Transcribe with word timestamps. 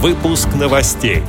Выпуск 0.00 0.48
новостей. 0.54 1.22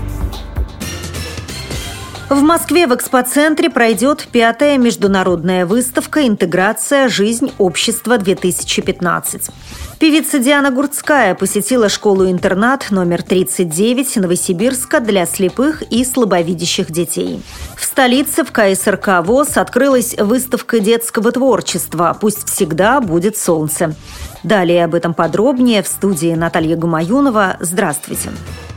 В 2.32 2.44
Москве 2.44 2.88
в 2.88 2.96
экспоцентре 2.96 3.70
пройдет 3.70 4.26
пятая 4.32 4.78
международная 4.78 5.66
выставка 5.66 6.26
«Интеграция. 6.26 7.10
Жизнь. 7.10 7.52
Общества-2015». 7.58 9.52
Певица 10.00 10.40
Диана 10.40 10.72
Гурцкая 10.72 11.36
посетила 11.36 11.90
школу-интернат 11.90 12.90
номер 12.90 13.22
39 13.22 14.16
Новосибирска 14.16 15.02
для 15.02 15.26
слепых 15.26 15.82
и 15.82 16.06
слабовидящих 16.06 16.90
детей. 16.90 17.44
В 17.76 17.84
столице 17.84 18.46
в 18.46 18.54
КСРК 18.54 19.26
ВОЗ 19.26 19.58
открылась 19.58 20.16
выставка 20.18 20.80
детского 20.80 21.34
творчества 21.34 22.18
«Пусть 22.18 22.48
всегда 22.50 23.02
будет 23.02 23.36
солнце». 23.36 23.94
Далее 24.42 24.86
об 24.86 24.96
этом 24.96 25.14
подробнее 25.14 25.84
в 25.84 25.88
студии 25.90 26.34
Наталья 26.34 26.78
Гумаюнова. 26.78 27.58
Здравствуйте. 27.60 28.30
Здравствуйте. 28.32 28.71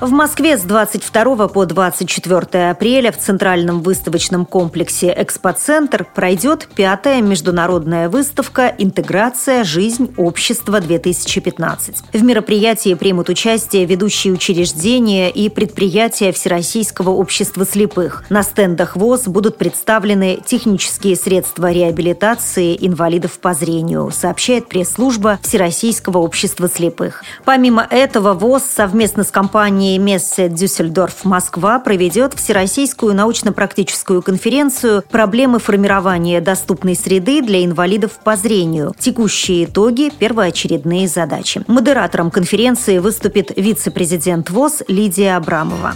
В 0.00 0.12
Москве 0.12 0.56
с 0.56 0.62
22 0.62 1.48
по 1.48 1.66
24 1.66 2.70
апреля 2.70 3.10
в 3.10 3.18
Центральном 3.18 3.82
выставочном 3.82 4.46
комплексе 4.46 5.12
«Экспоцентр» 5.16 6.06
пройдет 6.14 6.68
пятая 6.72 7.20
международная 7.20 8.08
выставка 8.08 8.72
«Интеграция. 8.78 9.64
Жизнь. 9.64 10.14
Общества-2015». 10.16 12.04
В 12.12 12.22
мероприятии 12.22 12.94
примут 12.94 13.28
участие 13.28 13.86
ведущие 13.86 14.32
учреждения 14.32 15.30
и 15.30 15.48
предприятия 15.48 16.30
Всероссийского 16.30 17.10
общества 17.10 17.66
слепых. 17.66 18.22
На 18.30 18.44
стендах 18.44 18.94
ВОЗ 18.94 19.26
будут 19.26 19.58
представлены 19.58 20.38
технические 20.46 21.16
средства 21.16 21.72
реабилитации 21.72 22.78
инвалидов 22.80 23.40
по 23.40 23.52
зрению, 23.52 24.12
сообщает 24.12 24.68
пресс-служба 24.68 25.40
Всероссийского 25.42 26.18
общества 26.18 26.68
слепых. 26.68 27.24
Помимо 27.44 27.84
этого, 27.90 28.34
ВОЗ 28.34 28.62
совместно 28.62 29.24
с 29.24 29.32
компанией 29.32 29.87
компании 29.88 29.98
Мессе 29.98 30.48
Дюссельдорф 30.48 31.24
Москва 31.24 31.78
проведет 31.78 32.34
Всероссийскую 32.34 33.14
научно-практическую 33.14 34.22
конференцию 34.22 35.02
«Проблемы 35.10 35.58
формирования 35.58 36.40
доступной 36.40 36.94
среды 36.94 37.40
для 37.40 37.64
инвалидов 37.64 38.12
по 38.22 38.36
зрению. 38.36 38.94
Текущие 38.98 39.64
итоги. 39.64 40.10
Первоочередные 40.18 41.08
задачи». 41.08 41.62
Модератором 41.66 42.30
конференции 42.30 42.98
выступит 42.98 43.52
вице-президент 43.56 44.50
ВОЗ 44.50 44.82
Лидия 44.88 45.36
Абрамова. 45.36 45.94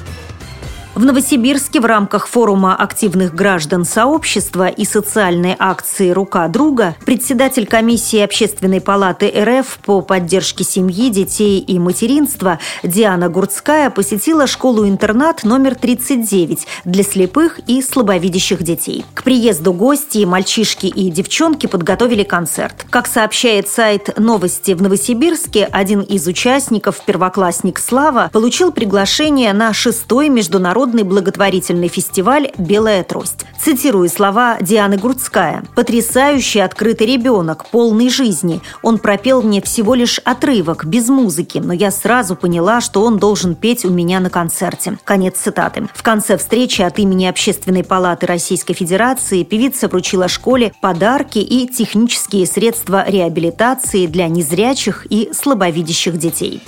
В 0.94 1.06
Новосибирске 1.06 1.80
в 1.80 1.86
рамках 1.86 2.26
форума 2.26 2.76
активных 2.76 3.34
граждан 3.34 3.86
сообщества 3.86 4.68
и 4.68 4.84
социальной 4.84 5.56
акции 5.58 6.10
«Рука 6.10 6.46
друга» 6.48 6.96
председатель 7.06 7.66
комиссии 7.66 8.18
Общественной 8.18 8.82
палаты 8.82 9.32
РФ 9.34 9.78
по 9.86 10.02
поддержке 10.02 10.64
семьи, 10.64 11.08
детей 11.08 11.60
и 11.60 11.78
материнства 11.78 12.58
Диана 12.82 13.30
Гурцкая 13.30 13.88
посетила 13.88 14.46
школу-интернат 14.46 15.44
номер 15.44 15.76
39 15.76 16.66
для 16.84 17.02
слепых 17.02 17.60
и 17.66 17.80
слабовидящих 17.80 18.62
детей. 18.62 19.06
К 19.14 19.22
приезду 19.22 19.72
гостей 19.72 20.26
мальчишки 20.26 20.88
и 20.88 21.10
девчонки 21.10 21.68
подготовили 21.68 22.22
концерт. 22.22 22.84
Как 22.90 23.06
сообщает 23.06 23.66
сайт 23.66 24.18
«Новости 24.18 24.72
в 24.72 24.82
Новосибирске», 24.82 25.64
один 25.64 26.00
из 26.00 26.26
участников, 26.26 27.02
первоклассник 27.06 27.78
Слава, 27.78 28.28
получил 28.30 28.72
приглашение 28.72 29.54
на 29.54 29.72
шестой 29.72 30.28
международный 30.28 30.81
международный 30.82 31.04
благотворительный 31.04 31.88
фестиваль 31.88 32.50
«Белая 32.58 33.04
трость». 33.04 33.44
Цитирую 33.56 34.08
слова 34.08 34.58
Дианы 34.60 34.96
Грудская. 34.96 35.62
«Потрясающий 35.76 36.58
открытый 36.58 37.06
ребенок, 37.06 37.66
полный 37.66 38.08
жизни. 38.08 38.60
Он 38.82 38.98
пропел 38.98 39.42
мне 39.42 39.62
всего 39.62 39.94
лишь 39.94 40.18
отрывок, 40.18 40.84
без 40.84 41.08
музыки, 41.08 41.58
но 41.58 41.72
я 41.72 41.92
сразу 41.92 42.34
поняла, 42.34 42.80
что 42.80 43.04
он 43.04 43.18
должен 43.18 43.54
петь 43.54 43.84
у 43.84 43.90
меня 43.90 44.18
на 44.18 44.28
концерте». 44.28 44.98
Конец 45.04 45.36
цитаты. 45.38 45.88
В 45.94 46.02
конце 46.02 46.36
встречи 46.36 46.82
от 46.82 46.98
имени 46.98 47.26
Общественной 47.26 47.84
палаты 47.84 48.26
Российской 48.26 48.74
Федерации 48.74 49.44
певица 49.44 49.86
вручила 49.86 50.26
школе 50.26 50.72
подарки 50.80 51.38
и 51.38 51.68
технические 51.68 52.46
средства 52.46 53.04
реабилитации 53.08 54.06
для 54.06 54.26
незрячих 54.26 55.06
и 55.10 55.30
слабовидящих 55.32 56.18
детей 56.18 56.60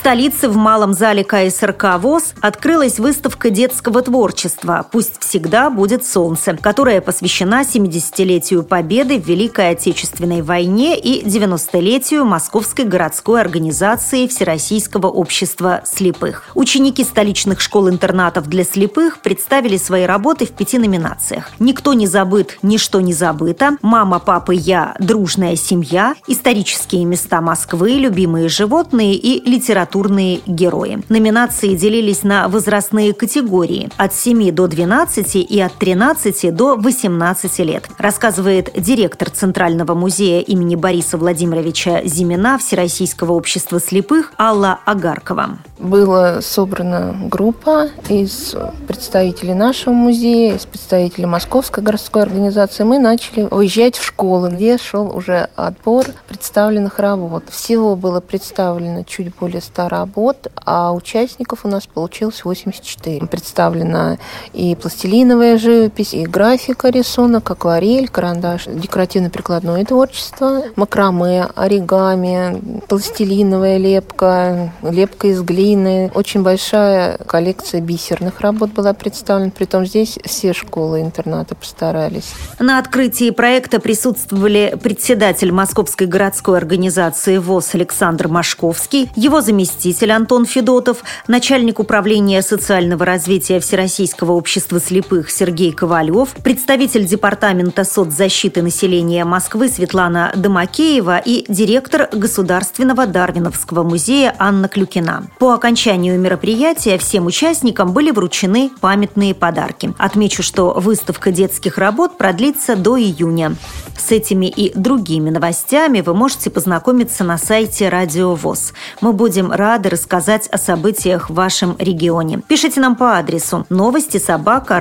столице 0.00 0.48
в 0.48 0.56
малом 0.56 0.94
зале 0.94 1.24
КСРК 1.24 1.98
ВОЗ 1.98 2.32
открылась 2.40 2.98
выставка 2.98 3.50
детского 3.50 4.00
творчества 4.00 4.86
«Пусть 4.90 5.22
всегда 5.22 5.68
будет 5.68 6.06
солнце», 6.06 6.56
которая 6.56 7.02
посвящена 7.02 7.60
70-летию 7.60 8.62
Победы 8.62 9.20
в 9.20 9.26
Великой 9.26 9.72
Отечественной 9.72 10.40
войне 10.40 10.98
и 10.98 11.22
90-летию 11.22 12.24
Московской 12.24 12.86
городской 12.86 13.42
организации 13.42 14.26
Всероссийского 14.26 15.08
общества 15.08 15.82
слепых. 15.84 16.44
Ученики 16.54 17.04
столичных 17.04 17.60
школ-интернатов 17.60 18.48
для 18.48 18.64
слепых 18.64 19.20
представили 19.20 19.76
свои 19.76 20.04
работы 20.04 20.46
в 20.46 20.52
пяти 20.52 20.78
номинациях. 20.78 21.50
«Никто 21.58 21.92
не 21.92 22.06
забыт, 22.06 22.58
ничто 22.62 23.02
не 23.02 23.12
забыто», 23.12 23.76
«Мама, 23.82 24.18
папа, 24.18 24.52
я», 24.52 24.96
«Дружная 24.98 25.56
семья», 25.56 26.14
«Исторические 26.26 27.04
места 27.04 27.42
Москвы», 27.42 27.98
«Любимые 27.98 28.48
животные» 28.48 29.14
и 29.14 29.46
«Литература 29.46 29.89
литературные 29.90 30.40
герои. 30.46 31.02
Номинации 31.08 31.74
делились 31.74 32.22
на 32.22 32.48
возрастные 32.48 33.12
категории 33.12 33.90
от 33.96 34.14
7 34.14 34.52
до 34.52 34.66
12 34.66 35.36
и 35.36 35.60
от 35.60 35.74
13 35.74 36.54
до 36.54 36.76
18 36.76 37.58
лет, 37.60 37.88
рассказывает 37.98 38.70
директор 38.76 39.30
Центрального 39.30 39.94
музея 39.94 40.40
имени 40.40 40.76
Бориса 40.76 41.18
Владимировича 41.18 42.02
Зимина 42.04 42.58
Всероссийского 42.58 43.32
общества 43.32 43.80
слепых 43.80 44.32
Алла 44.38 44.78
Агаркова. 44.84 45.58
Была 45.80 46.42
собрана 46.42 47.16
группа 47.30 47.88
из 48.10 48.54
представителей 48.86 49.54
нашего 49.54 49.94
музея, 49.94 50.56
из 50.56 50.66
представителей 50.66 51.24
Московской 51.24 51.82
городской 51.82 52.20
организации. 52.20 52.84
Мы 52.84 52.98
начали 52.98 53.48
уезжать 53.50 53.96
в 53.96 54.04
школы, 54.04 54.50
где 54.50 54.76
шел 54.76 55.16
уже 55.16 55.48
отбор 55.56 56.04
представленных 56.28 56.98
работ. 56.98 57.44
Всего 57.48 57.96
было 57.96 58.20
представлено 58.20 59.04
чуть 59.04 59.34
более 59.36 59.62
100 59.62 59.88
работ, 59.88 60.48
а 60.66 60.92
участников 60.92 61.64
у 61.64 61.68
нас 61.68 61.86
получилось 61.86 62.44
84. 62.44 63.26
Представлена 63.26 64.18
и 64.52 64.74
пластилиновая 64.74 65.56
живопись, 65.56 66.12
и 66.12 66.26
графика 66.26 66.90
рисунок, 66.90 67.50
акварель, 67.50 68.08
карандаш, 68.08 68.66
декоративно-прикладное 68.66 69.86
творчество, 69.86 70.62
макраме, 70.76 71.46
оригами, 71.56 72.82
пластилиновая 72.86 73.78
лепка, 73.78 74.74
лепка 74.82 75.28
из 75.28 75.40
глины. 75.40 75.69
Очень 75.70 76.42
большая 76.42 77.18
коллекция 77.18 77.80
бисерных 77.80 78.40
работ 78.40 78.70
была 78.70 78.92
представлена, 78.92 79.50
притом 79.50 79.86
здесь 79.86 80.18
все 80.24 80.52
школы-интернаты 80.52 81.54
постарались. 81.54 82.32
На 82.58 82.78
открытии 82.78 83.30
проекта 83.30 83.78
присутствовали 83.78 84.76
председатель 84.82 85.52
Московской 85.52 86.06
городской 86.06 86.58
организации 86.58 87.38
ВОЗ 87.38 87.74
Александр 87.74 88.28
Машковский, 88.28 89.10
его 89.14 89.40
заместитель 89.40 90.12
Антон 90.12 90.44
Федотов, 90.44 91.04
начальник 91.28 91.78
управления 91.78 92.42
социального 92.42 93.04
развития 93.04 93.60
Всероссийского 93.60 94.32
общества 94.32 94.80
слепых 94.80 95.30
Сергей 95.30 95.72
Ковалев, 95.72 96.30
представитель 96.42 97.04
Департамента 97.04 97.84
соцзащиты 97.84 98.62
населения 98.62 99.24
Москвы 99.24 99.68
Светлана 99.68 100.32
Домакеева 100.34 101.18
и 101.18 101.44
директор 101.48 102.08
Государственного 102.12 103.06
Дарвиновского 103.06 103.82
музея 103.82 104.34
Анна 104.38 104.68
Клюкина. 104.68 105.28
По 105.38 105.59
окончанию 105.60 106.18
мероприятия 106.18 106.96
всем 106.96 107.26
участникам 107.26 107.92
были 107.92 108.10
вручены 108.10 108.70
памятные 108.80 109.34
подарки. 109.34 109.92
Отмечу, 109.98 110.42
что 110.42 110.72
выставка 110.72 111.30
детских 111.32 111.76
работ 111.76 112.16
продлится 112.16 112.76
до 112.76 112.98
июня. 112.98 113.56
С 113.98 114.10
этими 114.10 114.46
и 114.46 114.72
другими 114.74 115.28
новостями 115.28 116.00
вы 116.00 116.14
можете 116.14 116.48
познакомиться 116.48 117.24
на 117.24 117.36
сайте 117.36 117.90
Радио 117.90 118.34
ВОЗ. 118.34 118.72
Мы 119.02 119.12
будем 119.12 119.52
рады 119.52 119.90
рассказать 119.90 120.48
о 120.48 120.56
событиях 120.56 121.28
в 121.28 121.34
вашем 121.34 121.76
регионе. 121.78 122.40
Пишите 122.48 122.80
нам 122.80 122.96
по 122.96 123.18
адресу 123.18 123.66
новости 123.68 124.16
собака 124.16 124.80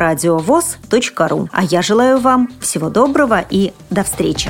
ру. 1.27 1.49
А 1.51 1.65
я 1.65 1.81
желаю 1.81 2.19
вам 2.19 2.49
всего 2.61 2.89
доброго 2.89 3.43
и 3.49 3.73
до 3.89 4.05
встречи. 4.05 4.49